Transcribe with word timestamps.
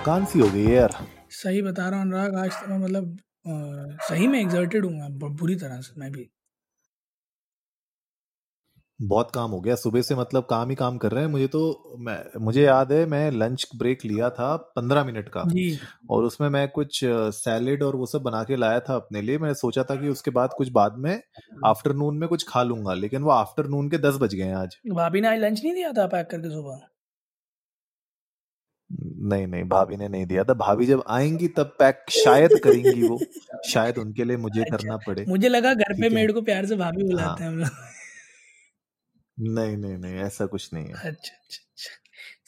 थकान 0.00 0.24
सी 0.24 0.38
हो 0.38 0.46
गई 0.48 0.62
है 0.64 0.74
यार? 0.74 0.92
सही 1.30 1.60
बता 1.62 1.88
रहा 1.88 2.00
हूँ 2.00 2.06
अनुराग 2.06 2.34
आज 2.34 2.52
तो 2.52 2.68
मैं 2.68 2.78
मतलब 2.78 3.16
सही 4.02 4.26
में 4.26 4.38
एग्जर्टेड 4.40 4.84
हूँ 4.84 4.92
मैं 4.92 5.36
बुरी 5.36 5.54
तरह 5.56 5.80
से 5.80 6.00
मैं 6.00 6.10
भी। 6.12 6.28
बहुत 9.00 9.30
काम 9.34 9.50
हो 9.50 9.60
गया 9.60 9.74
सुबह 9.74 10.02
से 10.02 10.14
मतलब 10.14 10.46
काम 10.50 10.70
ही 10.70 10.74
काम 10.76 10.96
कर 10.98 11.12
रहे 11.12 11.24
हैं। 11.24 11.30
मुझे 11.30 11.46
तो 11.48 11.60
मैं 11.98 12.18
मुझे 12.40 12.62
याद 12.62 12.92
है 12.92 13.04
मैं 13.06 13.30
लंच 13.30 13.66
ब्रेक 13.76 14.04
लिया 14.04 14.30
था 14.30 14.54
पंद्रह 14.76 15.04
मिनट 15.04 15.28
का 15.28 15.42
जी। 15.48 15.78
और 16.10 16.24
उसमें 16.24 16.48
मैं 16.48 16.66
कुछ 16.70 17.00
सैलेड 17.36 17.82
और 17.82 17.96
वो 17.96 18.06
सब 18.06 18.22
बना 18.22 18.42
के 18.44 18.56
लाया 18.56 18.80
था 18.80 18.94
अपने 18.94 19.22
लिए। 19.22 19.38
मैंने 19.38 19.54
सोचा 19.56 19.82
था 19.82 19.96
कि 19.96 20.08
उसके 20.08 20.30
बाद 20.30 20.54
कुछ 20.56 20.70
बाद 20.72 20.96
में 20.98 21.12
आफ्टरनून 21.66 22.18
में 22.18 22.28
कुछ 22.28 22.46
खा 22.48 22.62
लूँगा 22.62 22.94
लेकिन 22.94 23.22
वो 23.22 23.30
आफ्टरनून 23.32 23.90
के 23.90 23.98
दस 23.98 24.18
बज 24.20 24.34
गए 24.34 24.44
हैं 24.44 24.56
आज। 24.56 24.76
भाभी 24.92 25.20
ने 25.20 25.28
आज 25.28 25.38
लंच 25.40 25.60
नहीं 25.64 25.74
दिया 25.74 25.92
था 25.92 26.06
पैक 26.06 26.30
करके 26.30 26.50
सुबह? 26.50 26.80
नहीं 29.02 29.46
नहीं 29.46 29.64
भाभी 29.64 29.96
ने 29.96 30.08
नहीं 30.08 30.26
दिया 30.26 30.44
था। 30.44 30.54
भाभी 30.54 30.86
जब 30.86 31.04
आएँगी 31.08 31.48
तब 31.48 31.76
पैक 31.78 32.04
शायद 32.10 32.50
करेंगी 32.64 33.08
वो। 33.08 33.20
शायद 33.68 33.98
उनके 33.98 34.24
लिए 34.24 34.36
मुझे 34.36 34.60
अच्छा 34.60 34.76
करना 34.76 34.96
पड़े। 34.96 35.24
मुझे 35.28 35.48
लगा 35.48 35.74
घर 35.74 35.92
पे 35.92 36.08
मेड 36.08 36.32
को 36.32 36.42
प्यार 36.42 36.66
से 36.66 36.76
भाभी 36.76 37.02
हाँ। 37.02 37.10
बुलाते 37.10 37.44
हैं 37.44 37.50
हम 37.50 37.58
लोग। 37.58 37.68
नहीं 39.56 39.76
नहीं 39.76 39.98
नहीं 39.98 40.14
ऐसा 40.14 40.46
कुछ 40.46 40.70
नहीं 40.74 40.86
है। 40.86 40.92
अच्छा 40.92 41.08
अच्छा 41.08 41.34
अच्छा। 41.34 41.96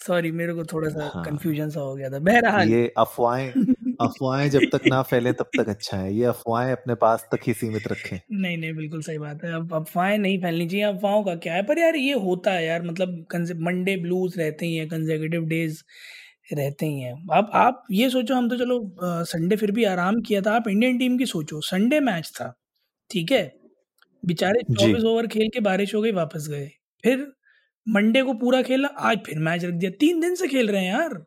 सॉरी 0.07 0.31
मेरे 0.31 0.55
को 0.55 0.65
थोड़ा 0.65 0.89
सा 0.89 1.11
हाँ। 1.15 1.25
कंफ्यूजन 1.25 1.70
सा 1.70 1.81
हो 1.81 1.95
गया 1.97 2.11
था। 2.11 2.19
बहरहाल। 2.19 2.69
ये 2.69 2.93
अफवाहें 2.98 3.53
अफवाहें 4.01 4.51
जब 4.51 4.61
तक 4.73 4.81
ना 4.87 5.03
फैले 5.03 5.33
तब 5.33 5.51
तक 5.59 5.69
अच्छा 5.69 5.97
है। 5.97 6.15
ये 6.15 6.25
अफवाहें 6.25 6.73
अपने 6.73 6.95
पास 6.95 7.29
तक 7.33 7.39
ही 7.47 7.55
सीमित 7.55 7.89
रखें। 7.89 8.20
नहीं 8.33 8.59
नहीं 8.59 8.75
बिल्कुल 8.75 9.03
सही 9.03 9.19
बात 9.19 9.45
है। 9.45 9.55
अब 9.55 9.75
अफवाहें 9.75 10.19
नहीं 10.19 10.39
फैलनी 10.43 10.69
चाहिए। 10.69 10.85
अफवाहों 10.85 11.25
का 11.25 11.35
क्या 11.35 11.55
है? 11.55 11.63
पर 11.63 11.79
यार 11.79 11.97
ये 11.97 12.13
होता 12.13 12.51
है 12.51 12.67
यार 12.67 12.83
मतलब 12.83 13.27
मंडे 13.57 13.97
ब्लूज 13.97 14.39
रहते 14.39 14.67
ही 14.67 14.77
हैं 14.77 14.89
कंजेकेटिव 14.89 15.45
डेज़ 15.45 15.83
रहते 16.48 16.87
ही 16.87 17.01
हैं। 17.01 17.12
अब 17.33 17.51
आप 17.55 17.85
ये 17.91 18.09
सोचो 18.11 18.35
हम 18.35 18.48
तो 18.48 18.57
चलो 18.57 19.25
संडे 19.27 19.57
फिर 19.57 19.71
भी 19.73 19.85
आराम 19.87 20.21
किया 20.21 20.41
था। 20.43 20.55
आप 20.55 20.69
इंडियन 20.69 20.98
टीम 20.98 21.19
की 21.19 21.27
सोचो 21.27 21.61
संडे 21.62 22.01
मैच 22.03 22.31
था 22.35 22.53
ठीक 23.11 23.33
है? 23.33 23.43
बेचारे 24.23 24.63
चौबीस 24.65 25.05
ओवर 25.05 25.27
खेल 25.27 25.48
के 25.55 25.61
बारिश 25.61 25.95
हो 25.95 26.03
गई 26.03 26.13
वापस 26.13 26.47
गए। 26.51 26.69
फिर 27.05 27.27
मंडे 27.87 28.23
को 28.23 28.35
पूरा 28.35 28.63
खेला 28.63 28.89
आज 29.01 29.19
फिर 29.27 29.39
मैच 29.41 29.65
रख 29.65 29.75
दिया। 29.75 29.91
तीन 30.01 30.20
दिन 30.20 30.35
से 30.35 30.48
खेल 30.48 30.70
रहे 30.70 30.85
हैं 30.85 30.93
यार। 30.93 31.25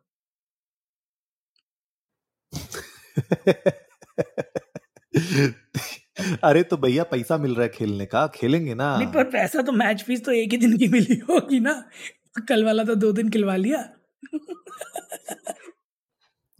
अरे 6.44 6.62
तो 6.62 6.76
भैया 6.76 7.02
पैसा 7.04 7.36
मिल 7.38 7.54
रहा 7.54 7.62
है 7.62 7.68
खेलने 7.68 8.06
का 8.06 8.26
खेलेंगे 8.34 8.74
ना। 8.74 8.96
नहीं 8.96 9.08
पर 9.12 9.24
पैसा 9.30 9.62
तो 9.62 9.72
मैच 9.72 10.02
फ़ीस 10.02 10.24
तो 10.24 10.32
एक 10.32 10.50
ही 10.52 10.56
दिन 10.58 10.76
की 10.78 10.88
मिली 10.88 11.16
होगी 11.30 11.60
ना। 11.60 11.82
कल 12.48 12.64
वाला 12.64 12.84
तो 12.84 12.94
दो 12.96 13.12
दिन 13.12 13.30
खिलवा 13.30 13.56
लिया। 13.56 13.78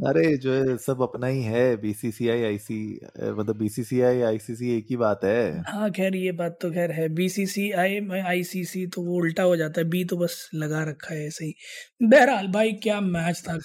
अरे, 0.00 0.36
जो 0.36 0.52
है, 0.52 0.76
सब 0.76 1.02
अपना 1.02 1.26
ही 1.26 1.42
है 1.42 1.76
बीसीसीआई 1.76 2.42
आईसी 2.42 3.00
मतलब 3.20 3.58
बीसीसीआई 3.58 4.20
आईसीसी 4.20 4.78
एक 4.78 4.86
ही 4.90 4.96
बात 4.96 5.20
है। 5.24 5.64
हाँ 5.64 5.90
खैर, 5.90 6.16
ये 6.16 6.32
बात 6.32 6.58
तो 6.62 6.70
खैर 6.70 6.92
है। 6.92 7.08
बीसीसीआई 7.08 8.00
में 8.00 8.22
आईसीसी 8.22 8.86
तो 8.86 9.02
वो 9.02 9.16
उल्टा 9.16 9.42
हो 9.42 9.56
जाता 9.56 9.80
है 9.80 9.88
बी 9.88 10.04
तो 10.04 10.16
बस 10.16 10.50
लगा 10.54 10.84
रखा 10.84 11.14
है 11.14 11.26
ऐसे 11.26 11.44
ही। 11.44 11.54
बहरहाल 12.02 12.48
भाई, 12.48 12.72
क्या 12.72 13.00
मैच 13.00 13.44
था 13.48 13.58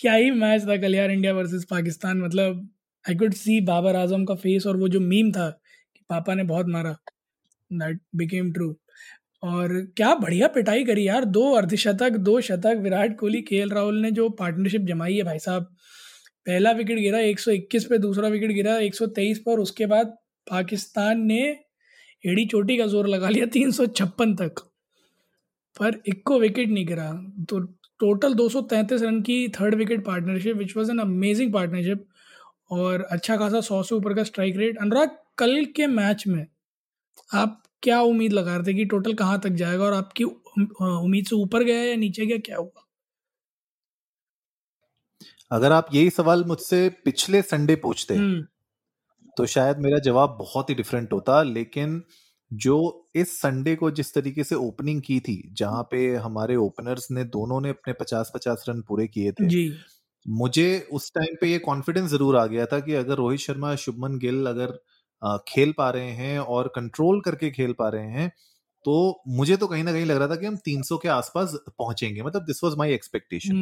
क्या 0.00 0.14
ही 0.14 0.30
मैच 0.30 0.62
था 0.62 0.76
कल 0.76 0.94
यार 0.94 1.10
इंडिया 1.10 1.34
वर्सेस 1.34 1.66
पाकिस्तान 1.70 2.22
मतलब 2.22 2.70
आई 3.04 3.14
कुड 3.14 3.34
सी 3.34 3.60
बाबर 3.60 3.96
आज़म 3.96 4.24
का 4.24 4.34
फेस 4.34 4.66
और 4.66 4.76
वो 4.76 4.88
जो 4.88 5.00
मीम 5.00 5.32
था 5.32 5.60
कि 5.96 6.04
पापा 6.10 6.34
ने 6.34 6.44
बहुत 6.44 6.66
मारा 6.68 6.96
दैट 7.70 8.00
बिकेम 8.16 8.52
ट्रू 8.52 8.76
और 9.44 9.72
क्या 9.96 10.14
बढ़िया 10.14 10.48
पिटाई 10.48 10.84
करी 10.84 11.06
यार। 11.08 11.24
दो 11.24 11.50
अर्धशतक, 11.52 12.10
दो 12.10 12.40
शतक 12.40 12.78
विराट 12.82 13.18
कोहली 13.18 13.40
के 13.42 13.64
राहुल 13.64 14.00
ने 14.00 14.10
जो 14.10 14.28
पार्टनरशिप 14.28 14.82
जमाई 14.82 15.16
है 15.16 15.22
भाई 15.22 15.38
साहब। 15.38 15.62
पहला 16.46 16.70
विकेट 16.72 16.98
गिरा 16.98 17.18
121 17.20 17.84
पे, 17.84 17.98
दूसरा 17.98 18.28
विकेट 18.28 18.50
गिरा 18.50 18.76
123 18.78 19.38
पर, 19.38 19.58
उसके 19.58 19.86
बाद 19.86 20.16
पाकिस्तान 20.46 21.20
ने 21.20 21.40
एड़ी 22.24 22.44
चोटी 22.46 22.76
का 22.78 22.86
ज़ोर 22.86 23.08
लगा 23.08 23.28
लिया 23.28 23.46
तीन 23.46 23.70
सौ 23.70 23.86
छप्पन 23.86 24.34
तक। 24.34 24.60
पर 25.80 26.00
इक्को 26.06 26.38
विकेट 26.38 26.68
नहीं 26.68 26.86
गिरा। 26.86 27.10
तो 27.50 27.60
टोटल 28.00 28.34
233 28.34 29.02
रन 29.02 29.20
की 29.22 29.48
third 29.48 29.74
wicket 29.74 30.04
partnership 30.04 30.56
which 30.56 30.76
was 30.76 30.90
an 30.90 30.98
amazing 30.98 31.52
partnership 31.52 32.06
और 32.70 33.02
अच्छा 33.10 33.36
खासा 33.36 33.60
सौ 33.60 33.82
से 33.82 33.94
ऊपर 33.94 34.14
का 34.14 34.22
स्ट्राइक 34.22 34.56
रेट 34.56 34.78
अनुराग, 34.78 35.10
कल 35.38 35.64
के 35.76 35.86
मैच 35.86 36.26
में 36.26 36.46
आप 37.34 37.63
क्या 37.84 38.00
उम्मीद 38.02 38.32
लगा 38.32 38.56
रहे 38.56 38.66
थे 38.66 38.74
कि 38.74 38.84
टोटल 38.84 39.14
कहाँ 39.14 39.40
तक 39.40 39.50
जाएगा 39.56 39.84
और 39.84 39.92
आपकी 39.92 40.24
उम्मीद 40.24 41.26
से 41.26 41.36
ऊपर 41.36 41.64
गया 41.64 41.82
या 41.82 41.96
नीचे 41.96 42.26
गया? 42.26 42.38
क्या 42.38 42.56
हुआ? 42.56 42.84
अगर 45.50 45.72
आप 45.72 45.88
यही 45.94 46.10
सवाल 46.10 46.44
मुझसे 46.44 46.88
पिछले 47.04 47.42
संडे 47.42 47.76
पूछते 47.76 48.14
हम्म। 48.14 48.42
तो 49.36 49.46
शायद 49.46 49.78
मेरा 49.78 49.98
जवाब 49.98 50.36
बहुत 50.38 50.70
ही 50.70 50.74
डिफरेंट 50.74 51.12
होता 51.12 51.42
लेकिन 51.42 52.02
जो 52.50 52.76
इस 53.14 53.38
संडे 53.40 53.74
को 53.74 53.90
जिस 53.90 54.14
तरीके 54.14 54.44
से 54.44 54.54
ओपनिंग 54.54 55.00
की 55.02 55.18
थी 55.20 55.36
जहाँ 55.52 55.82
पे 55.90 56.14
हमारे 56.16 56.56
ओपनर्स 56.56 57.10
ने 57.10 57.24
दोनों 57.24 57.60
ने 57.60 57.68
अपने 57.68 57.94
50-50 57.94 58.64
रन 58.68 58.80
पूरे 58.80 59.06
किए 59.06 59.32
थे 59.32 59.48
जी। 59.48 59.64
मुझे 60.26 60.66
उस 60.92 61.12
टाइम 61.14 61.36
पे 61.40 61.48
ये 61.48 61.58
कॉन्फिडेंस 61.58 62.10
ज़रूर 62.10 62.36
आ 62.36 62.46
गया 62.46 62.66
था 62.66 62.80
कि 62.80 62.94
अगर 62.94 63.14
रोहित 63.14 63.40
शर्मा 63.40 63.74
शुभमन 63.76 64.18
गिल 64.18 64.46
अगर 64.46 64.78
खेल 65.48 65.72
पा 65.78 65.90
रहे 65.90 66.10
हैं 66.12 66.38
और 66.38 66.68
कंट्रोल 66.76 67.20
करके 67.20 67.50
खेल 67.50 67.72
पा 67.72 67.88
रहे 67.88 68.10
हैं 68.12 68.30
तो 68.84 69.22
मुझे 69.28 69.56
तो 69.56 69.66
कहीं 69.66 69.84
ना 69.84 69.92
कहीं 69.92 70.04
लग 70.06 70.16
रहा 70.16 70.28
था 70.28 70.36
कि 70.36 70.46
हम 70.46 70.56
300 70.56 70.98
के 70.98 71.08
आसपास 71.08 71.54
पहुँचेंगे 71.78 72.22
मतलब 72.22 72.42
दिस 72.42 72.64
वाज 72.64 72.74
माय 72.78 72.94
एक्सपेक्टेशन 72.94 73.60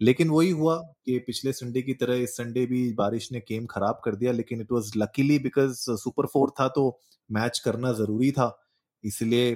लेकिन 0.00 0.30
वही 0.30 0.50
हुआ 0.50 0.76
कि 1.06 1.18
पिछले 1.18 1.52
संडे 1.52 1.82
की 1.82 1.94
तरह 1.94 2.16
इस 2.16 2.36
संडे 2.36 2.66
भी 2.66 2.92
बारिश 2.94 3.32
ने 3.32 3.38
गेम 3.40 3.66
खराब 3.66 4.00
कर 4.04 4.16
दिया 4.16 4.32
लेकिन 4.32 4.60
it 4.60 4.72
was 4.72 4.92
luckily 4.96 5.38
because 5.40 5.74
super 5.96 6.26
four 6.26 6.50
था 6.60 6.68
तो 6.68 6.88
मैच 7.30 7.58
करना 7.58 7.92
ज़रूरी 7.92 8.30
था 8.32 8.56
इसलिए 9.04 9.52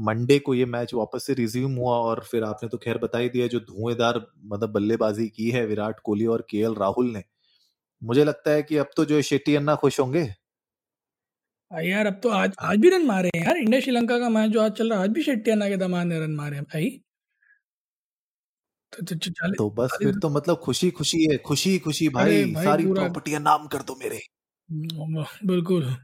मंडे 0.00 0.38
को 0.38 0.54
ये 0.54 0.64
मैच 0.66 0.94
वापस 0.94 1.26
से 1.26 1.34
रिज्यूम 1.34 1.74
हुआ 1.76 1.94
और 1.98 2.24
फिर 2.30 2.44
आपने 2.44 2.68
तो 2.68 2.78
खैर 2.78 2.98
बता 2.98 3.18
ही 3.18 3.28
दिया 3.28 3.46
जो 3.48 3.60
धुएंधार 3.60 4.20
मतलब 4.44 4.72
बल्लेबाजी 4.72 5.28
की 5.28 5.50
है 5.50 5.66
विराट 5.66 6.00
कोहली 6.00 6.26
और 6.26 6.46
के 6.50 6.62
राहुल 6.74 7.10
ने। 7.12 7.22
मुझे 8.02 8.24
लगता 8.24 8.50
है 8.50 8.62
कि 8.62 8.76
अब 8.76 8.90
तो 8.96 9.04
जो 9.04 9.22
शेट्टी 9.22 9.54
अन्ना 9.56 9.74
खुश 9.76 10.00
होंगे। 10.00 10.24
यार 11.78 12.06
अब 12.06 12.20
तो 12.22 12.28
आज 12.28 12.52
आज 12.60 12.78
भी 12.78 12.90
रन 12.90 13.06
मारे 13.06 13.30
हैं 13.36 13.44
यार। 13.46 13.56
इंडिया 13.56 13.80
श्रीलंका 13.80 14.18
का 14.18 14.28
मैच 14.28 14.50
जो 14.50 14.60
आज 14.60 14.72
चल 14.72 14.90
रहा 14.90 14.98
है 14.98 15.04
आज 15.04 15.10
भी 15.10 15.22
शेट्टी 15.22 15.50
अन्ना 15.50 15.68
के 15.68 15.76
दमान 15.76 16.08
ने 16.08 16.20
रन 16.20 16.30
मारे 16.30 16.56
हैं 16.56 16.64
भाई। 16.64 17.02
तो, 18.92 19.06
तो, 19.06 19.14
तो 19.14 19.30
चालीस 19.30 19.54
तो 19.58 19.70
बस 19.70 19.90
फिर 19.98 20.14
तो 20.14 20.30
मतलब 20.30 20.56
खुशी 20.56 20.90
खुशी 20.90 21.24
है 21.24 21.36
खुशी 21.36 21.78
खुशी 21.78 22.08
भाई 22.08 22.52
भाई 22.52 22.64
सारी 22.64 22.86
पूरा 22.86 23.02
प्रॉपर्टियाँ 23.02 23.40
नाम 23.40 23.66
कर 23.66 23.82
दो 23.82 23.96
मेरे। 23.96 24.20
बिल्कुल। 25.46 25.96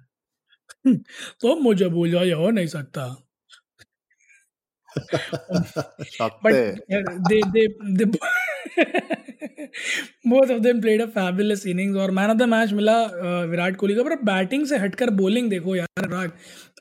तो 1.41 1.57
मुझे 1.57 1.89
भूला 1.89 2.37
हो 2.37 2.51
नहीं 2.51 2.67
सकता। 2.67 3.27
शौक 6.05 6.41
but 6.47 6.53
पे 6.53 6.73
yeah, 6.73 8.46
they 10.27 10.41
of 10.41 10.61
them 10.63 10.81
played 10.85 11.03
a 11.03 11.07
fabulous 11.17 11.65
innings 11.73 11.97
और 12.03 12.11
मैन 12.11 12.31
ऑफ़ 12.31 12.39
द 12.39 12.43
मैच 12.53 12.73
मिला 12.73 12.97
विराट 13.51 13.77
कोहली 13.77 13.95
को। 13.95 14.05
पर 14.05 14.15
बैटिंग 14.25 14.67
से 14.67 14.77
हटकर 14.79 15.11
बॉलिंग 15.21 15.51
देखो 15.51 15.77
यार 15.77 16.05
अनुराग 16.05 16.33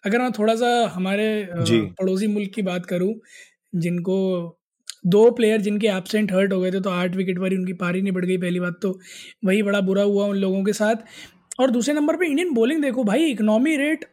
अगर 0.05 0.21
मैं 0.21 0.31
थोड़ा 0.31 0.55
सा 0.55 0.69
हमारे 0.93 1.27
पड़ोसी 1.51 2.27
मुल्क 2.27 2.51
की 2.55 2.61
बात 2.61 2.85
करूँ 2.85 3.13
जिनको 3.75 4.17
दो 5.07 5.29
प्लेयर 5.31 5.61
जिनके 5.61 5.87
एबसेंट 5.87 6.31
हर्ट 6.31 6.53
हो 6.53 6.59
गए 6.61 6.71
थे 6.71 6.79
तो 6.81 6.89
आठ 6.89 7.15
विकेट 7.15 7.39
पर 7.39 7.51
ही 7.51 7.57
उनकी 7.57 7.73
पारी 7.81 8.01
नहीं 8.01 8.13
बढ़ 8.13 8.25
गई 8.25 8.37
पहली 8.37 8.59
बात 8.59 8.79
तो। 8.81 8.99
वही 9.45 9.61
बड़ा 9.63 9.81
बुरा 9.81 10.03
हुआ 10.03 10.25
उन 10.27 10.37
लोगों 10.37 10.63
के 10.63 10.73
साथ। 10.73 10.95
और 11.59 11.71
दूसरे 11.71 11.93
नंबर 11.93 12.15
पे 12.17 12.25
इंडियन 12.27 12.53
बॉलिंग 12.53 12.81
देखो 12.81 13.03
भाई 13.03 13.25
economy 13.25 13.75
rate 13.77 14.05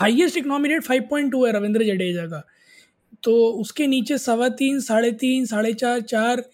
highest 0.00 0.36
economy 0.38 0.68
rate 0.68 0.82
5.2 0.82 1.46
है 1.46 1.52
रविंद्र 1.52 1.84
जडेजा 1.84 2.26
का। 2.26 2.42
तो 3.24 3.46
उसके 3.52 3.86
नीचे 3.86 4.18
सवा 4.18 4.48
तीन 4.48 4.80
साढ़े 4.80 5.12
तीन 5.12 5.46
साढ़े 5.46 5.72
चार 5.74 6.00
चार 6.00 6.44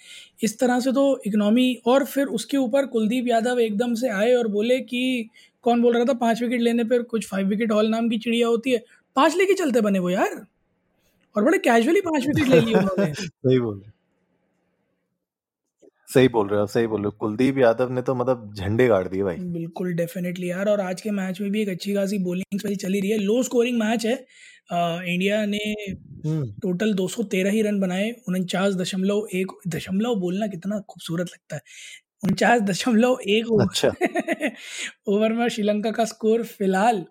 इस 0.43 0.59
तरह 0.59 0.81
से 0.81 0.93
तो 0.93 1.21
इकनॉमी 1.27 1.75
और 1.87 2.05
फिर 2.05 2.27
उसके 2.27 2.57
ऊपर 2.57 2.87
कुलदीप 2.87 3.29
यादव 3.29 3.61
एकदम 3.61 3.95
से 3.95 4.09
आए 4.09 4.35
और 4.35 4.49
बोले 4.49 4.81
कि 4.81 5.29
कौन 5.63 5.83
बोल 5.83 5.95
रहा 5.95 6.05
था 6.05 6.13
पाँच 6.13 6.43
विकेट 6.43 6.61
लेने 6.61 6.85
पर 6.85 7.03
कुछ 7.03 7.27
फाइव 7.29 7.47
विकेट 7.47 7.73
हॉल 7.73 7.89
नाम 7.89 8.09
की 8.09 8.19
चिड़िया 8.19 8.49
होती 8.49 8.71
है। 8.71 8.85
पाँच 9.17 9.37
लेके 9.37 9.55
चलते 9.55 9.81
बने 9.81 9.99
वो 9.99 10.11
यार। 10.11 10.47
और 11.37 11.45
बड़े 11.45 11.59
कैजुअली 11.59 12.01
पाँच 12.01 12.27
विकेट 12.27 12.49
ले 12.49 12.61
लिए 12.61 12.75
उन्होंने। 12.75 13.15
सही 13.15 13.61
बोल। 13.61 13.79
रहे 13.79 13.91
सही 16.09 16.29
बोल 16.29 16.49
रहे 16.49 16.61
हो 16.61 16.67
सही 16.67 16.87
बोल 16.87 17.01
रहे 17.01 17.05
हो। 17.05 17.11
कुलदीप 17.11 17.59
यादव 17.59 17.91
ने 17.91 18.03
तो 18.03 18.15
मतलब 18.15 18.55
झंडे 18.55 18.87
गाड़ 18.87 19.09
दिए 19.09 19.23
भाई। 19.23 19.37
बिल्कुल 19.37 19.93
डेफिनेटली 19.93 20.51
यार। 20.51 20.69
और 20.69 20.81
आज 20.81 21.01
के 21.01 21.11
मैच 21.11 21.41
में 21.41 21.51
भी 21.51 21.63
एक 21.63 21.69
अच्छी 21.69 21.95
खासी 21.95 22.19
बॉलिंग 22.19 22.77
चली 22.77 23.01
रही 23.01 23.11
है। 23.11 23.19
लो 23.19 23.43
स्कोरिंग 23.43 23.79
मैच 23.79 24.07
है। 24.07 24.27
इंडिया 24.73 25.45
ने 25.47 25.75
टोटल 26.63 26.95
213 26.95 27.51
ही 27.51 27.63
रन 27.63 27.81
बनाए 27.81 28.11
उनचास 28.29 28.75
दशमलव 28.75 29.27
एक 29.35 29.53
दशमलव 29.69 30.15
बोलना 30.17 30.47
कितना 30.47 30.79
खूबसूरत 30.81 31.27
लगता 31.27 31.57
है। 31.57 31.63
उनचास 32.25 32.61
दशमलव 32.63 33.17
एक 33.29 33.47
अच्छा। 33.63 33.91
ओवर 35.09 35.33
में 35.33 35.49
श्रीलंका 35.49 35.91
का 35.91 36.05
स्कोर 36.05 36.43
फ़िलहाल 36.45 37.05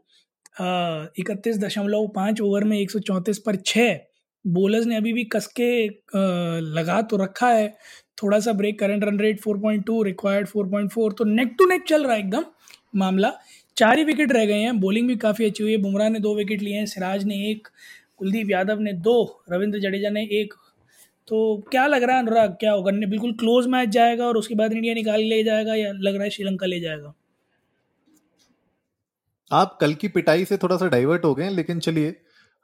इकतीस 1.20 1.58
दशमलव 1.60 2.08
पाँच 2.16 2.42
ओवर 2.42 2.64
में 2.64 2.78
एक 2.80 2.92
सौ 2.92 3.00
चौंतीस 3.00 3.40
पर 3.46 3.56
छः 3.66 4.00
बोलर्स 4.46 4.86
ने 4.86 4.96
अभी 4.96 5.14
भी 5.14 5.24
कस 5.34 5.48
के 5.60 5.72
लगा 6.76 7.02
तो 7.02 7.18
रखा 7.18 7.50
है। 7.50 7.68
थोड़ा 8.24 8.40
सा 8.40 8.54
break 8.54 8.80
current 8.80 9.04
run 9.04 9.20
rate 9.20 9.40
4.2 9.42 10.04
required 10.06 10.48
4.4 10.48 11.14
तो 11.18 11.24
नेक 11.26 11.56
टू 11.60 11.66
नेक 11.68 11.84
चल 11.90 12.04
रहा 12.04 12.14
है 12.14 12.20
एकदम 12.20 12.46
मामला। 12.96 13.32
चार 13.80 13.98
ही 13.98 14.04
विकेट 14.04 14.32
रह 14.32 14.46
गए 14.46 14.60
हैं। 14.60 14.80
बॉलिंग 14.80 15.08
भी 15.08 15.16
काफ़ी 15.16 15.46
अच्छी 15.46 15.64
हुई 15.64 15.72
है। 15.72 15.78
बुमराह 15.78 16.10
ने 16.10 16.20
दो 16.20 16.36
विकेट 16.36 16.62
लिए 16.62 16.74
हैं। 16.74 16.86
सिराज 16.86 17.24
ने 17.24 17.36
एक। 17.52 17.68
कुलदीप 18.18 18.50
यादव 18.50 18.80
ने 18.80 18.94
दो। 18.94 19.44
रविंद्र 19.52 19.80
जडेजा 19.80 20.10
ने 20.10 20.24
एक। 20.24 20.54
तो 21.28 21.64
क्या 21.72 21.88
लग 21.88 22.04
रहा 22.04 22.16
है 22.16 22.22
अनुराग? 22.22 22.52
क्या 22.52 22.72
होगा? 22.72 22.92
बिल्कुल 22.92 23.34
क्लोज 23.34 23.68
मैच 23.68 23.90
जाएगा 23.90 24.26
और 24.26 24.38
उसके 24.38 24.56
बाद 24.56 24.74
इंडिया 24.74 24.94
निकाल 24.94 25.22
ले 25.22 25.44
जाएगा 25.44 25.76
या 25.76 25.92
लग 25.92 26.16
रहा 26.16 26.24
है 26.24 26.30
श्रीलंका 26.30 26.66
ले 26.66 26.80
जाएगा? 26.80 27.14
आप 29.52 29.78
कल 29.82 29.94
की 29.94 30.08
पिटाई 30.08 30.46
से 30.46 30.58
थोड़ा 30.58 30.78
सा 30.78 30.88
डाइवर्ट 30.88 31.26
हो 31.26 31.36
गए 31.36 31.50
लेकिन 31.50 31.80
चलिए 31.80 32.16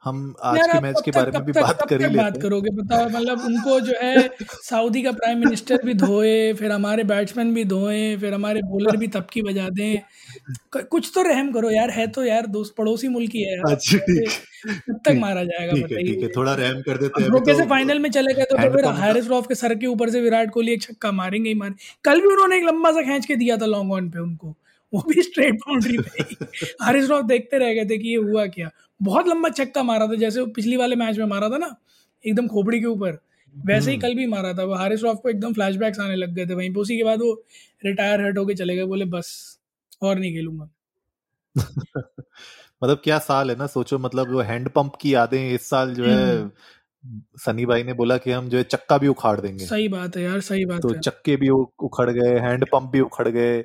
हम 0.04 0.34
आज 0.44 0.58
के 0.72 0.80
मैच 0.80 1.00
के 1.04 1.10
बारे 1.10 1.30
में 1.32 1.44
भी 1.44 1.52
बात 1.52 1.82
कर 1.88 2.02
ही 2.02 2.16
बात 2.16 2.36
करोगे? 2.42 2.70
बताओ 2.70 3.08
मतलब 3.08 3.40
उनको 3.46 3.78
जो 3.80 3.92
है 4.02 4.28
सऊदी 4.40 5.02
का 5.02 5.12
प्राइम 5.12 5.38
मिनिस्टर 5.38 5.82
भी 5.84 5.94
धोए 5.94 6.52
फिर 6.52 6.72
हमारे 6.72 7.04
बैट्समैन 7.04 7.52
भी 7.54 7.64
धोए 7.64 8.16
फिर 8.16 8.34
हमारे 8.34 8.60
बॉलर 8.64 8.96
भी 8.96 9.08
तबकी 9.08 9.42
बजा 9.42 9.68
दें। 9.68 10.86
कुछ 10.90 11.10
तो 11.14 11.22
रहम 11.22 11.50
करो 11.52 11.70
यार 11.70 11.90
है 11.90 12.06
तो 12.08 12.24
यार 12.24 12.46
दोस्त 12.56 12.74
पड़ोसी 12.78 13.08
मुल्क 13.08 13.30
ही 13.34 13.42
है 13.42 13.58
अच्छा 13.70 13.98
ठीक 13.98 14.28
कब 14.66 15.00
तक 15.04 15.16
मारा 15.20 15.44
जाएगा 15.44 15.72
ठीक 15.72 15.92
है 15.92 16.04
ठीक 16.04 16.22
है 16.22 16.28
थोड़ा 16.36 16.54
रहम 16.54 16.80
कर 16.82 16.98
देते 16.98 17.22
हैं 17.22 17.28
रोके 17.30 17.52
तो। 17.52 17.68
फाइनल 17.68 17.98
में 17.98 18.10
चले 18.10 18.34
गए 18.34 18.44
तो, 18.44 18.56
तो 18.56 18.62
फिर 18.62 18.82
का 18.82 19.10
रॉफ 19.28 19.46
के 19.46 19.54
सर 19.54 19.74
के 19.74 19.86
ऊपर 19.86 20.10
से 20.10 20.20
विराट 20.20 20.50
कोहली 20.50 20.72
एक 20.72 20.82
छक्का 20.82 21.12
मारेंगे 21.12 21.48
ही 21.48 21.54
मारे 21.54 21.74
कल 22.04 22.20
भी 22.20 22.26
उन्होंने 22.26 22.56
एक 22.56 22.64
लंबा 22.64 22.92
सा 22.92 23.02
खींच 23.02 23.26
के 23.26 23.36
दिया 23.36 23.56
था 23.56 23.66
लॉन्ग 23.66 23.92
ऑन 23.92 24.08
पे 24.10 24.18
उनको। 24.18 24.54
वो 24.94 25.04
भी 25.08 25.22
स्ट्रेट 25.22 25.54
बाउंड्री 25.54 25.98
पे 25.98 26.22
ही। 26.22 26.36
हारिस 26.82 27.10
रॉफ 27.10 27.24
देखते 27.24 27.58
रह 27.58 27.74
गए 27.74 27.84
थे 27.84 27.98
कि 27.98 28.08
ये 28.08 28.16
हुआ 28.16 28.46
क्या। 28.46 28.70
बहुत 29.00 29.28
लंबा 29.28 29.48
छक्का 29.48 29.82
मारा 29.82 30.06
था 30.06 30.14
जैसे 30.14 30.40
वो 30.40 30.46
पिछली 30.46 30.76
वाले 30.76 30.96
मैच 30.96 31.18
में 31.18 31.26
मारा 31.26 31.48
था 31.48 31.58
ना 31.58 31.76
एकदम 32.24 32.46
खोपड़ी 32.48 32.80
के 32.80 32.86
ऊपर। 32.86 33.18
वैसे 33.56 33.90
ही 33.90 33.96
हम्म। 33.96 34.08
कल 34.08 34.14
भी 34.14 34.26
मारा 34.26 34.52
था 34.52 34.64
वो 34.64 34.74
हारिस 34.74 35.02
रॉफ 35.02 35.20
को 35.22 35.28
एकदम 35.28 35.52
फ्लैशबैक्स 35.52 36.00
आने 36.00 36.16
लग 36.16 36.34
गए 36.34 36.46
थे 36.46 36.54
वहीं 36.54 36.72
पे। 36.74 36.80
उसी 36.80 36.96
के 36.96 37.04
बाद 37.04 37.20
वो 37.20 37.44
रिटायर 37.84 38.26
हट 38.26 38.38
होके 38.38 38.54
चले 38.54 38.76
गए 38.76 38.84
बोले 38.84 39.04
बस 39.04 39.58
और 40.02 40.18
नहीं 40.18 40.32
खेलूँगा। 40.32 40.70
मतलब 42.84 43.00
क्या 43.04 43.18
साल 43.18 43.50
है 43.50 43.56
ना 43.56 43.66
सोचो 43.66 43.98
मतलब 43.98 44.32
वो 44.32 44.40
हैंड 44.40 44.68
पंप 44.68 44.92
की 45.00 45.14
यादें 45.14 45.50
इस 45.54 45.68
साल 45.70 45.94
जो 45.94 46.04
है 46.04 46.38
हम्म। 46.38 46.50
सनी 47.36 47.66
भाई 47.66 47.82
ने 47.82 47.92
बोला 47.92 48.16
कि 48.16 48.30
हम 48.30 48.48
जो 48.48 48.58
है 48.58 48.64
चक्का 48.64 48.98
भी 48.98 49.08
उखाड़ 49.08 49.40
देंगे। 49.40 49.66
सही 49.66 49.88
बात 49.88 50.16
है 50.16 50.22
यार 50.22 50.40
सही 50.40 50.64
बात 50.64 50.82
तो 50.82 50.88
है। 50.88 51.00
चक्के 51.00 51.36
भी 51.36 51.48
उखड़ 51.48 52.10
गए 52.10 52.38
हैंड 52.38 52.64
पंप 52.64 52.90
भी 52.90 53.00
उखड़ 53.00 53.28
गए। 53.28 53.64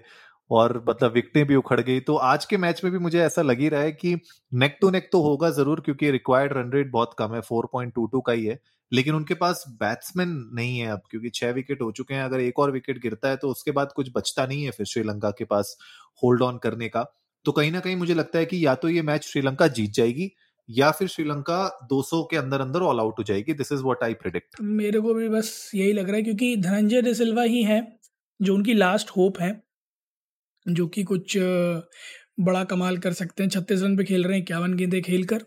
और 0.51 0.83
मतलब 0.89 1.11
विकटें 1.13 1.45
भी 1.47 1.55
उखड़ 1.55 1.79
गई। 1.81 1.99
तो 1.99 2.15
आज 2.15 2.45
के 2.45 2.57
मैच 2.57 2.83
में 2.83 2.91
भी 2.93 2.99
मुझे 2.99 3.19
ऐसा 3.21 3.41
लग 3.41 3.59
ही 3.59 3.69
रहा 3.69 3.81
है 3.81 3.91
कि 3.93 4.15
नेक 4.53 4.77
टू 4.81 4.89
नेक 4.89 5.09
तो 5.11 5.21
होगा 5.21 5.49
ज़रूर, 5.51 5.79
क्योंकि 5.79 6.11
रिक्वायर्ड 6.11 6.53
रन 6.53 6.71
रेट 6.71 6.91
बहुत 6.91 7.15
कम 7.19 7.33
है 7.35 7.41
4.22 7.43 8.21
का 8.21 8.33
ही 8.33 8.45
है। 8.45 8.59
लेकिन 8.91 9.15
उनके 9.15 9.33
पास 9.35 9.63
बैट्समैन 9.79 10.29
नहीं 10.55 10.77
है 10.79 10.87
अब, 10.87 11.01
क्योंकि 11.11 11.29
छह 11.29 11.51
विकेट 11.51 11.81
हो 11.81 11.91
चुके 11.91 12.13
हैं। 12.13 12.23
अगर 12.23 12.39
एक 12.41 12.59
और 12.59 12.71
विकेट 12.71 13.01
गिरता 13.01 13.29
है 13.29 13.37
तो 13.37 13.49
उसके 13.49 13.71
बाद 13.71 13.91
कुछ 13.95 14.09
बचता 14.15 14.45
नहीं 14.45 14.63
है 14.63 14.71
फिर 14.71 14.85
श्रीलंका 14.85 15.31
के 15.31 15.45
पास 15.45 15.75
होल्ड 16.23 16.41
ऑन 16.41 16.57
करने 16.57 16.89
का। 16.89 17.05
तो 17.45 17.51
कहीं 17.51 17.71
ना 17.71 17.79
कहीं 17.79 17.95
मुझे 17.95 18.13
लगता 18.13 18.39
है 18.39 18.45
कि 18.45 18.65
या 18.65 18.75
तो 18.75 18.89
ये 18.89 19.01
मैच 19.03 19.23
श्रीलंका 19.23 19.67
जीत 19.69 19.91
जाएगी, 19.91 20.31
या 20.69 20.91
फिर 20.91 21.07
श्रीलंका 21.07 21.65
200 21.89 22.23
के 22.23 22.37
अंदर 22.37 22.61
अंदर 22.61 22.81
ऑल 22.81 22.99
आउट 22.99 23.19
हो 23.19 23.23
जाएगी। 23.23 23.53
This 23.53 23.71
is 23.71 23.81
what 23.83 24.03
I 24.03 24.13
predict 24.15 24.61
मेरे 24.61 24.99
को 24.99 25.13
भी 25.13 25.29
बस 25.29 25.71
यही 25.75 25.93
लग 25.93 26.07
रहा 26.07 26.15
है, 26.15 26.23
क्योंकि 26.23 26.55
धनंजय 26.57 27.01
डे 27.01 27.13
सिल्वा 27.13 27.43
ही 27.43 27.63
है, 27.63 27.81
जो 28.39 28.55
उनकी 28.55 28.73
लास्ट 28.73 29.09
होप 29.09 29.39
है। 29.41 29.51
जो 30.65 30.87
कि 30.87 31.03
कुछ 31.03 31.37
बड़ा 32.39 32.63
कमाल 32.65 32.97
कर 32.97 33.13
सकते 33.13 33.43
हैं। 33.43 33.49
छत्तीस 33.49 33.81
रन 33.83 33.97
पे 33.97 34.03
खेल 34.03 34.23
रहे 34.23 34.33
हैं, 34.33 34.43
इक्यावन 34.43 34.73
गेंदे 34.75 35.01
खेल 35.01 35.23
कर 35.25 35.43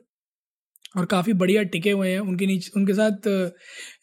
और 0.97 1.05
काफ़ी 1.07 1.33
बढ़िया 1.33 1.63
टिके 1.65 1.91
हुए 1.91 2.11
हैं। 2.11 2.19
उनके 2.21 2.47
नीचे, 2.47 2.71
उनके 2.77 2.95
साथ 2.95 3.29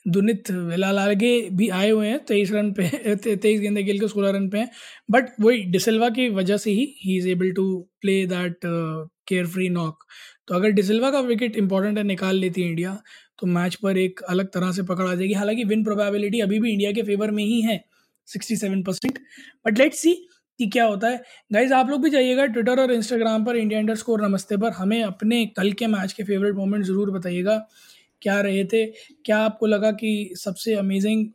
दुनित 0.08 0.52
वेलालागे 0.52 1.50
भी 1.52 1.68
आए 1.70 1.90
हुए 1.90 2.08
हैं। 2.08 2.20
तेईस 2.26 2.52
रन 2.52 2.72
पे 2.74 3.16
तेईस 3.16 3.60
गेंदे 3.62 3.84
खेल 3.84 4.00
के 4.00 4.08
सोलह 4.08 4.30
रन 4.32 4.50
पे 4.50 4.58
हैं। 4.58 4.70
बट 5.12 5.30
वही 5.42 5.64
डिसिल्वा 5.72 6.10
की 6.10 6.30
वजह 6.32 6.58
से 6.58 6.72
ही 6.72 6.86
he 7.04 7.18
is 7.18 7.28
able 7.30 7.52
to 7.52 7.66
play 8.02 8.26
that 8.28 8.60
carefree 9.48 9.70
knock 9.70 10.04
तो 10.48 10.56
अगर 10.56 10.70
डिसिल्वा 10.72 11.12
का 11.12 11.20
विकेट 11.22 11.56
इंपॉर्टेंट 11.58 11.98
है 11.98 12.04
निकाल 12.04 12.36
लेती 12.36 12.62
है 12.62 12.70
इंडिया 12.70 12.98
तो 13.40 13.48
मैच 13.48 13.76
पर 13.76 13.98
एक 13.98 14.20
अलग 14.30 14.48
तरह 14.54 14.72
से 14.72 14.84
पकड़ 14.84 15.08
आ 15.08 15.14
जाएगी। 15.16 15.34
हालाँकि 15.34 15.64
विन 15.64 15.84
प्रोबेबिलिटी 15.84 16.40
अभी 16.40 16.60
भी 16.60 16.72
इंडिया 16.72 16.92
के 16.92 17.04
फेवर 17.04 17.32
में 17.32 17.44
ही 17.44 17.62
है 17.62 17.84
sixty 18.28 18.56
seven 18.56 18.84
percent 18.84 19.20
but 19.66 19.80
let's 19.80 20.00
see 20.00 20.14
कि 20.62 20.68
क्या 20.70 20.86
होता 20.86 21.08
है? 21.10 21.22
गाइज़ 21.52 21.74
आप 21.74 21.90
लोग 21.90 22.02
भी 22.04 22.10
जाइएगा 22.10 22.46
ट्विटर 22.48 22.80
और 22.80 22.92
इंस्टाग्राम 22.92 23.46
पर 23.46 23.56
इंडिया 23.58 23.80
इंडर 23.80 23.96
स्कोर 23.96 24.22
नमस्ते 24.22 24.58
पर। 24.58 24.72
हमें 24.74 25.02
अपने 25.04 25.46
कल 25.58 25.72
के 25.74 25.88
मैच 25.90 26.14
के 26.14 26.24
फेवरेट 26.24 26.56
मोमेंट 26.56 26.86
ज़रूर 26.86 27.12
बताइएगा। 27.12 27.58
क्या 28.22 28.40
रहे 28.42 28.64
थे? 28.66 28.86
क्या 29.26 29.38
आपको 29.40 29.66
लगा 29.68 29.92
कि 29.94 30.34
सबसे 30.38 30.74
अमेजिंग 30.76 31.26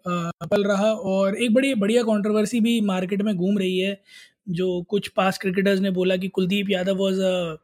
पल 0.51 0.65
रहा? 0.65 0.93
और 0.93 1.37
एक 1.37 1.55
बड़ी, 1.55 1.75
बढ़िया 1.77 2.03
कंट्रोवर्सी 2.05 2.61
भी 2.61 2.81
मार्केट 2.83 3.23
में 3.23 3.35
घूम 3.37 3.59
रही 3.59 3.79
है, 3.79 3.99
जो 4.51 4.83
कुछ 4.91 5.09
पास 5.11 5.39
क्रिकेटर्स 5.39 5.81
ने 5.81 5.91
बोला 5.93 6.17
कि 6.17 6.29
Kuldeep 6.31 6.71
Yadav 6.71 6.97
was 6.99 7.21
a 7.23 7.57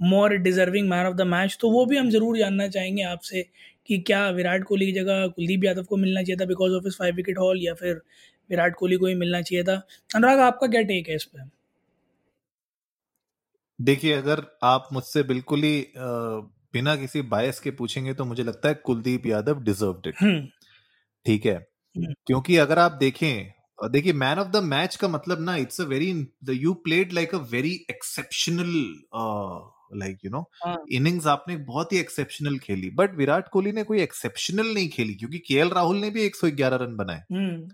more 0.00 0.34
deserving 0.38 0.88
man 0.88 1.06
of 1.06 1.14
the 1.16 1.22
match 1.26 1.56
तो 1.60 1.70
वो 1.70 1.84
भी 1.86 1.96
हम 1.96 2.10
ज़रूर 2.10 2.38
जानना 2.38 2.66
चाहेंगे 2.68 3.02
आपसे 3.04 3.42
कि 3.86 3.98
क्या 4.00 4.28
विराट 4.30 4.64
कोहली 4.64 4.86
की 4.86 4.92
जगह 4.92 5.26
कुलदीप 5.28 5.64
यादव 5.64 5.84
को 5.84 5.96
मिलना 5.96 6.22
चाहिए 6.22 6.36
था 6.40 6.46
बिकॉज़ 6.46 6.72
ऑफ़ 6.74 6.86
इस 6.88 6.96
फाइव 6.98 7.14
विकेट 7.16 7.38
हॉल 7.38 7.60
या 7.62 7.74
फिर 7.74 8.00
विराट 8.50 8.74
कोहली 8.74 8.96
को 8.96 9.06
ही 9.06 9.14
मिलना 9.14 9.42
चाहिए 9.42 9.64
था। 9.64 9.76
अनुराग 10.14 10.40
आपका 10.40 10.66
क्या 10.66 10.82
टेक 10.84 11.08
है 11.08 11.14
इस 11.14 11.24
पर 11.24 11.48
देखिए 13.78 14.12
अगर 14.12 14.42
आप 14.64 14.88
मुझसे 14.92 15.22
बिल्कुल 15.22 15.62
ही 15.62 15.86
बिना 15.96 16.94
किसी 16.96 17.22
बायस 17.24 17.58
के 17.60 17.70
पूछेंगे 17.70 18.14
तो 18.14 18.24
मुझे 18.24 18.42
लगता 18.42 18.68
है 18.68 18.74
Kuldeep 18.74 19.26
Yadav 19.26 19.62
deserve 19.62 20.02
it 20.06 20.14
hmm. 20.20 20.40
ठीक 21.26 21.46
है? 21.46 21.54
हम्म, 21.54 22.12
क्योंकि 22.26 22.56
अगर 22.56 22.78
आप 22.78 22.92
देखें 22.92 23.90
देखिए 23.92 24.12
मैन 24.14 24.38
ऑफ़ 24.38 24.48
द 24.48 24.62
मैच 24.64 24.96
का 24.96 25.08
मतलब 25.08 25.40
ना 25.40 25.56
it's 25.56 25.80
a 25.80 25.84
very 25.84 26.10
you 26.54 26.72
played 26.84 27.12
like 27.12 27.34
a 27.34 27.38
very 27.50 27.72
exceptional 27.90 28.72
like 29.94 30.24
you 30.24 30.30
know 30.30 30.44
innings 30.92 31.26
आपने 31.26 31.56
बहुत 31.66 31.92
ही 31.92 31.98
एक्सेप्शनल 31.98 32.58
खेली। 32.58 32.90
बट 32.90 33.14
विराट 33.16 33.48
कोहली 33.48 33.72
ने 33.72 33.82
कोई 33.82 34.00
एक्सेप्शनल 34.02 34.72
नहीं 34.74 34.88
खेली 34.88 35.14
क्योंकि 35.14 35.38
केएल 35.48 35.68
राहुल 35.70 35.96
ने 35.96 36.10
भी 36.10 36.24
111 36.24 36.76
रन 36.76 36.96
बनाए। 36.96 37.22
हम्म। 37.32 37.68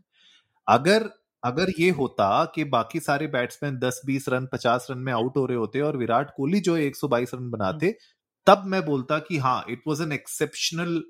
अगर 0.69 1.11
अगर 1.42 1.73
ये 1.78 1.90
होता 1.90 2.45
कि 2.54 2.64
बाकी 2.64 3.00
सारे 3.00 3.26
बैट्समैन 3.26 3.78
10-20 3.78 4.28
रन 4.28 4.47
50 4.54 4.87
रन 4.90 4.99
में 4.99 5.12
आउट 5.12 5.37
हो 5.37 5.47
रहे 5.47 5.57
होते 5.59 5.81
और 5.81 5.97
विराट 5.97 6.31
कोहली 6.37 6.61
जो 6.61 6.76
है 6.76 6.83
122 6.83 7.35
रन 7.35 7.50
बनाते 7.50 7.95
तब 8.47 8.62
मैं 8.66 8.85
बोलता 8.87 9.19
कि 9.19 9.38
हाँ 9.38 9.64
it 9.71 9.83
was 9.88 10.00
an 10.02 10.12
exceptional 10.12 11.02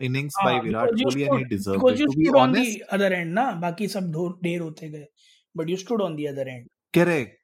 innings 0.00 0.40
by 0.44 0.58
Virat 0.60 0.90
Kohli 1.02 1.22
and 1.22 1.36
he 1.36 1.44
because 1.44 1.94
it 1.94 2.06
to 2.06 2.12
be 2.14 2.28
honest 2.40 2.80
other 2.92 3.12
end 3.12 3.32
ना 3.34 3.50
बाकी 3.62 3.88
सब 3.88 4.10
ढेर 4.44 4.60
होते 4.60 4.90
गए 4.90 5.06
but 5.54 5.70
you 5.70 5.76
stood 5.76 6.02
on 6.02 6.16
the 6.16 6.26
other 6.26 6.48
end 6.48 6.68
correct 6.94 7.38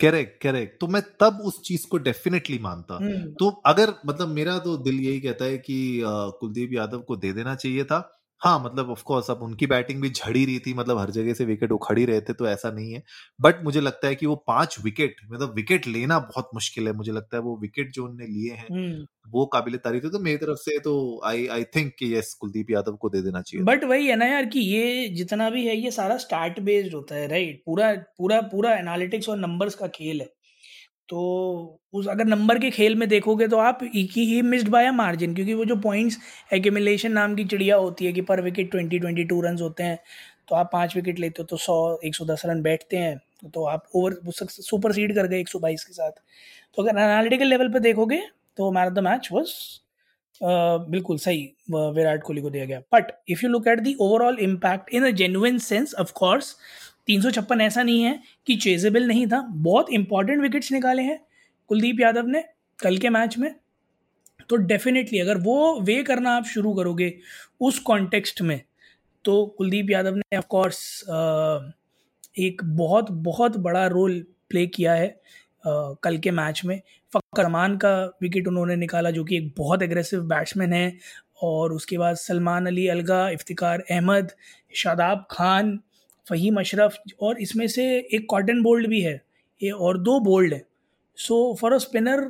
correct 0.00 0.42
correct 0.42 0.80
तो 0.80 0.86
मैं 0.88 1.02
तब 1.20 1.40
उस 1.46 1.60
चीज़ 1.64 1.86
को 1.90 1.98
डेफिनेटली 1.98 2.58
मानता। 2.60 2.98
तो 3.40 3.48
अगर 3.66 3.92
मतलब 4.06 4.28
मेरा 4.30 4.58
तो 4.60 4.76
दिल 4.78 5.00
यही 5.00 5.20
कहता 5.20 5.44
है 5.44 5.58
कि 5.58 5.76
कुलदीप 6.40 6.72
यादव 6.74 7.00
को 7.02 7.16
दे 7.16 7.32
देना 7.32 7.54
चाहिए 7.56 7.84
था। 7.84 7.98
हाँ 8.44 8.58
मतलब 8.60 8.90
ऑफ़ 8.90 9.02
कोर्स 9.04 9.30
अब 9.30 9.42
उनकी 9.42 9.66
बैटिंग 9.66 10.00
भी 10.02 10.08
झड़ी 10.10 10.44
रही 10.44 10.58
थी 10.58 10.72
मतलब 10.74 10.98
हर 10.98 11.10
जगह 11.10 11.34
से 11.34 11.44
विकेट 11.44 11.72
उखड़ 11.72 11.98
ही 11.98 12.04
रहे 12.04 12.20
थे 12.20 12.32
तो 12.32 12.46
ऐसा 12.48 12.70
नहीं 12.70 12.92
है। 12.92 13.02
बट 13.40 13.62
मुझे 13.64 13.80
लगता 13.80 14.08
है 14.08 14.14
कि 14.14 14.26
वो 14.26 14.34
पाँच 14.46 14.76
विकेट 14.84 15.16
मतलब 15.32 15.54
विकेट 15.54 15.86
लेना 15.86 16.18
बहुत 16.18 16.50
मुश्किल 16.54 16.86
है 16.86 16.92
मुझे 16.92 17.12
लगता 17.12 17.36
है 17.36 17.42
वो 17.42 17.56
विकेट 17.62 17.92
जो 17.92 18.04
उनने 18.04 18.26
लिए 18.26 18.52
हैं 18.52 18.66
हम्म। 18.70 19.06
वो 19.30 19.46
काबिल 19.46 19.76
तारीफ़ 19.76 20.04
है। 20.04 20.10
तो 20.10 20.18
मेरी 20.18 20.36
तरफ़ 20.36 20.58
से 20.58 20.78
तो 20.78 20.94
आई 21.24 21.46
आई 21.48 21.64
थिंक 21.76 21.92
कि 21.98 22.14
यस 22.14 22.32
कुलदीप 22.40 22.70
यादव 22.70 22.96
को 22.96 23.08
दे 23.08 23.22
देना 23.22 23.42
चाहिए 23.42 23.64
बट 23.64 23.84
वही 23.84 24.06
है 24.06 24.16
ना 24.16 24.26
यार 24.26 24.46
कि 24.46 24.60
ये 24.60 25.08
जितना 25.14 25.50
भी 25.50 25.66
है 25.66 25.76
ये 25.76 25.90
सारा 25.90 26.16
स्टार्ट 26.18 26.60
बेस्ड 26.60 26.94
होता 26.94 27.14
है 27.14 27.26
राइट 27.28 27.62
पूरा 27.66 27.92
पूरा 28.18 28.40
पूरा 28.52 28.74
एनालिटिक्स 28.76 29.28
और 29.28 29.36
नंबर्स 29.38 29.74
का 29.74 29.86
खेल 29.88 30.20
है। 30.20 30.28
तो 31.08 31.80
उस 31.92 32.06
अगर 32.08 32.24
नंबर 32.24 32.58
के 32.58 32.70
खेल 32.70 32.94
में 32.96 33.08
देखोगे 33.08 33.48
तो 33.48 33.58
आप 33.58 33.78
ही 33.84 34.06
ही 34.14 34.40
मिस्ड 34.42 34.68
बाय 34.68 34.90
मार्जिन 34.90 35.34
क्योंकि 35.34 35.54
वो 35.54 35.64
जो 35.64 35.76
पॉइंट्स 35.76 36.18
एक्यूमुलेशन 36.54 37.12
नाम 37.12 37.34
की 37.34 37.44
चिड़िया 37.44 37.76
होती 37.76 38.06
है 38.06 38.12
कि 38.12 38.20
पर 38.22 38.40
wicket 38.40 38.70
twenty 38.70 38.98
twenty 38.98 39.24
two 39.24 39.40
run 39.40 39.58
होते 39.60 39.82
हैं 39.82 39.98
तो 40.48 40.54
आप 40.56 40.70
पाँच 40.72 40.96
विकेट 40.96 41.18
लेते 41.18 41.42
हो 41.42 41.46
तो 41.46 41.56
सौ, 41.56 41.98
एक 42.04 42.14
सौ 42.14 42.24
दस 42.24 42.42
रन 42.46 42.62
बैठते 42.62 42.96
हैं 42.96 43.50
तो 43.54 43.64
आप 43.66 43.86
ओवर 43.94 44.16
सुपर 44.50 44.92
सीड 44.92 45.14
कर 45.14 45.26
गए 45.26 45.40
एक 45.40 45.48
सौ 45.48 45.58
बाईस 45.58 45.84
के 45.84 45.92
साथ। 45.92 46.10
तो 46.76 46.82
अगर 46.82 46.98
एनालिटिकल 47.00 47.46
लेवल 47.46 47.68
पर 47.72 47.78
देखोगे 47.80 48.20
तो 48.56 48.70
man 48.72 48.86
of 48.86 48.94
the 48.94 48.98
match 49.04 49.28
was 49.32 49.52
बिल्कुल 50.90 51.18
सही 51.18 51.42
विराट 51.70 52.22
कोहली 52.22 52.42
को 52.42 52.50
दिया 52.50 52.64
गया। 52.64 52.80
But 52.94 53.12
if 53.30 53.44
you 53.44 53.50
look 53.50 53.68
at 53.68 53.80
the 53.80 53.94
overall 54.00 54.38
impact 54.40 54.94
in 54.94 55.06
a 55.06 55.10
genuine 55.12 55.58
sense 55.58 55.94
of 56.00 56.12
course 56.14 56.56
तीन 57.08 57.20
सौ 57.20 57.30
छप्पन 57.30 57.60
ऐसा 57.60 57.82
नहीं 57.82 58.02
है 58.02 58.18
कि 58.46 58.56
चेजेबल 58.56 59.06
नहीं 59.08 59.26
था। 59.26 59.40
बहुत 59.40 59.90
इंपॉर्टेंट 59.90 60.42
विकेट्स 60.42 60.72
निकाले 60.72 61.02
हैं 61.02 61.18
कुलदीप 61.70 62.00
यादव 62.00 62.26
ने 62.26 62.44
कल 62.78 62.96
के 62.98 63.08
मैच 63.08 63.38
में। 63.38 63.54
तो 64.48 64.56
डेफिनेटली 64.56 65.18
अगर 65.18 65.38
वो 65.38 65.80
वे 65.80 66.02
करना 66.02 66.30
आप 66.30 66.44
शुरू 66.44 66.72
करोगे 66.74 67.12
उस 67.60 67.78
कॉन्टेक्स्ट 67.80 68.42
में 68.42 68.60
तो 69.24 69.44
कुलदीप 69.58 69.90
यादव 69.90 70.16
ने 70.16 70.36
ऑफ़ 70.36 70.46
कोर्स 70.48 70.80
एक 72.38 72.62
बहुत 72.64 73.10
बहुत 73.10 73.56
बड़ा 73.58 73.86
रोल 73.86 74.20
प्ले 74.50 74.66
किया 74.66 74.94
है 74.94 75.08
कल 75.64 76.18
के 76.18 76.30
मैच 76.30 76.60
में। 76.64 76.80
फ़कर 77.12 77.44
रमान 77.44 77.76
का 77.76 77.94
विकेट 78.22 78.48
उन्होंने 78.48 78.76
निकाला 78.76 79.10
जो 79.10 79.24
कि 79.24 79.36
एक 79.36 79.54
बहुत 79.58 79.82
एग्रेसिव 79.82 80.22
बैट्समैन 80.28 80.72
है। 80.72 80.98
और 81.42 81.72
उसके 81.72 81.98
बाद 81.98 82.16
सलमान 82.16 82.66
अली 82.66 82.86
अलगा, 82.88 83.28
इफ्तिकार 83.30 83.84
अहमद, 83.90 84.32
शादाब 84.74 85.26
खान 85.30 85.78
फ़हीम 86.26 86.58
अशरफ, 86.60 86.96
और 87.20 87.40
इसमें 87.40 87.66
से 87.68 87.84
एक 87.98 88.26
कॉटन 88.30 88.62
बोल्ड 88.62 88.86
भी 88.88 89.00
है, 89.00 89.20
ये 89.60 89.70
और 89.70 89.98
दो 90.00 90.18
बोल्ड 90.22 90.54
है। 90.54 90.62
So 91.18 91.56
for 91.60 91.72
a 91.72 91.78
spinner 91.80 92.20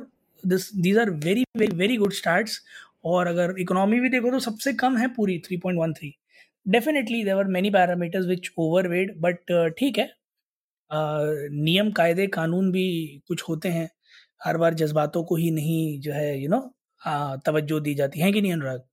this 0.43 0.73
these 0.77 0.97
are 0.97 1.09
very 1.09 1.43
very 1.57 1.75
very 1.77 1.97
good 1.97 2.13
starts 2.13 2.61
और 3.05 3.27
अगर 3.27 3.55
इकोनॉमी 3.59 3.99
भी 3.99 4.09
देखो 4.09 4.31
तो 4.31 4.39
सबसे 4.41 4.73
कम 4.75 4.97
है 4.97 5.07
पूरी 5.15 5.37
three 5.39 5.57
point 5.57 5.79
one 5.79 5.93
three 5.93 6.15
definitely 6.65 7.23
there were 7.23 7.47
many 7.49 7.69
parameters 7.71 8.25
which 8.27 8.51
over 8.57 8.87
weighed 8.87 9.13
but 9.21 9.51
ठीक 9.77 9.97
है। 9.97 10.09
नियम, 10.91 11.91
कायदे, 11.91 12.25
कानून 12.29 12.71
भी 12.71 13.21
कुछ 13.27 13.43
होते 13.43 13.69
हैं, 13.69 13.89
हर 14.41 14.57
बार 14.57 14.73
जज्बातों 14.73 15.23
को 15.23 15.35
ही 15.35 15.49
नहीं 15.51 15.99
जो 15.99 16.11
है 16.13 16.39
यू 16.39 16.49
नो 16.49 16.59
तवज्जो 17.45 17.79
दी 17.79 17.93
जाती 17.95 18.19
है 18.19 18.31
कि 18.31 18.41
नहीं 18.41 18.53
अनुराग? 18.53 18.83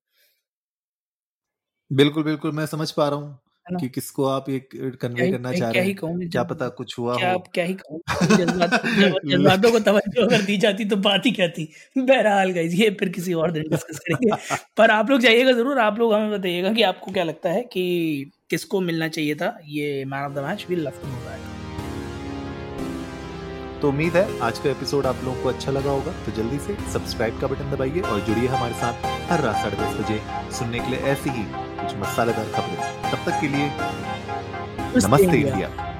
बिल्कुल 1.90 2.22
बिल्कुल, 2.24 2.52
मैं 2.52 2.66
समझ 2.66 2.90
पा 2.90 3.08
रहा 3.08 3.18
हूँ। 3.18 3.38
कि 3.66 3.88
किसको 3.88 4.24
आप 4.24 4.48
ये 4.48 4.58
कन्वे 5.02 5.30
करना 5.30 5.52
चाह 5.52 5.70
रहे 5.70 5.82
हैं 5.82 6.28
क्या 6.30 6.42
पता 6.42 6.68
कुछ 6.68 6.98
हुआ 6.98 7.16
क्या, 7.16 7.32
हो। 7.32 7.38
क्या 7.54 7.64
ही 7.64 7.74
कहूँ 7.74 8.00
जज्बातों 9.26 9.70
को 9.72 9.78
तवज्जो 9.78 10.22
अगर 10.22 10.42
दी 10.42 10.56
जाती 10.56 10.84
तो 10.84 10.96
बात 10.96 11.26
ही 11.26 11.30
क्या 11.32 11.48
थी? 11.48 11.72
बहरहाल 11.98 12.50
गाइस 12.52 12.74
ये 12.74 12.90
फिर 12.90 13.08
किसी 13.08 13.32
और 13.32 13.50
दिन 13.50 13.62
डिस्कस 13.62 13.98
करेंगे। 13.98 14.56
पर 14.76 14.90
आप 14.90 15.10
लोग 15.10 15.20
जाइएगा 15.20 15.52
ज़रूर 15.52 15.78
आप 15.78 15.98
लोग 15.98 16.14
हमें 16.14 16.30
बताइएगा 16.30 16.72
कि 16.72 16.82
आपको 16.82 17.12
क्या 17.12 17.24
लगता 17.24 17.50
है 17.50 17.62
कि 17.62 18.30
किसको 18.50 18.80
मिलना 18.80 19.08
चाहिए 19.08 19.34
था? 19.34 19.58
ये 19.66 20.04
man 20.04 20.24
of 20.24 20.32
the 20.32 20.38
match 20.38 20.66
will 20.68 20.80
love 20.80 21.00
to 21.02 21.08
know 21.08 21.14
that 21.14 21.50
तो 23.82 23.88
उम्मीद 23.88 24.16
है 24.16 24.38
आज 24.40 24.58
का 24.58 24.70
एपिसोड 24.70 25.06
आप 25.06 25.24
लोगों 25.24 25.42
को 25.42 25.48
अच्छा 25.48 25.70
लगा 25.72 25.90
होगा। 25.90 26.12
तो 26.26 26.32
जल्दी 26.32 26.58
से 26.58 26.74
सब्सक्राइब 26.92 27.40
का 27.40 27.46
बटन 27.46 27.70
दबाइए 27.70 28.00
और 28.00 28.20
जुड़िए 28.20 28.48
हमारे 28.48 28.74
साथ 28.74 29.06
हर 29.30 29.40
रात 29.40 29.56
साढ़े 29.56 29.76
दस 29.76 29.96
बजे। 30.00 30.20
सुनने 30.58 30.78
के 30.78 30.90
लिए 30.90 31.00
ऐसी 31.12 31.30
ही 31.30 31.42
मसालेदार 32.00 32.50
खबरें। 32.54 33.10
तब 33.10 33.30
तक 33.30 33.40
के 33.40 33.48
लिए 33.48 33.70
नमस्ते 34.96 35.36
इंडिया। 35.38 35.91